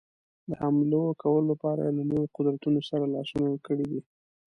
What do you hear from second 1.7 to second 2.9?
یې له لویو قدرتونو